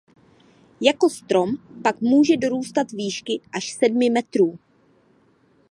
Jako 0.81 1.09
strom 1.09 1.57
pak 1.83 2.01
může 2.01 2.37
dorůstat 2.37 2.91
výšky 2.91 3.41
až 3.51 3.71
sedmi 3.73 4.09
metrů. 4.09 4.59